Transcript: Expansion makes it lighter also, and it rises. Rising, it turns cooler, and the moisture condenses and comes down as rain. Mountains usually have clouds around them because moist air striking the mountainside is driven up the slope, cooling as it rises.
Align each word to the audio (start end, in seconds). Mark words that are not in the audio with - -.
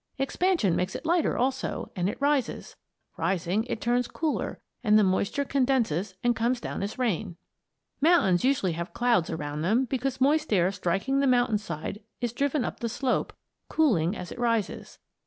Expansion 0.17 0.75
makes 0.75 0.95
it 0.95 1.05
lighter 1.05 1.37
also, 1.37 1.91
and 1.95 2.09
it 2.09 2.19
rises. 2.19 2.75
Rising, 3.17 3.65
it 3.65 3.79
turns 3.79 4.07
cooler, 4.07 4.59
and 4.83 4.97
the 4.97 5.03
moisture 5.03 5.45
condenses 5.45 6.15
and 6.23 6.35
comes 6.35 6.59
down 6.59 6.81
as 6.81 6.97
rain. 6.97 7.35
Mountains 8.01 8.43
usually 8.43 8.71
have 8.71 8.93
clouds 8.95 9.29
around 9.29 9.61
them 9.61 9.85
because 9.85 10.19
moist 10.19 10.51
air 10.51 10.71
striking 10.71 11.19
the 11.19 11.27
mountainside 11.27 12.01
is 12.19 12.33
driven 12.33 12.65
up 12.65 12.79
the 12.79 12.89
slope, 12.89 13.31
cooling 13.69 14.17
as 14.17 14.31
it 14.31 14.39
rises. 14.39 14.97